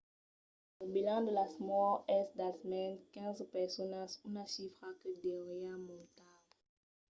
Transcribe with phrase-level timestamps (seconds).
[0.79, 6.39] lo bilanç de las mòrts es d'almens 15 personas una chifra que deuriá montar